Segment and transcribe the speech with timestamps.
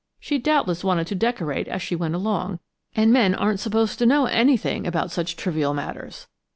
[0.19, 2.57] She doubtless wanted to decorate as she went along,
[2.95, 6.25] and men aren't supposed to know anything about such trivial matters!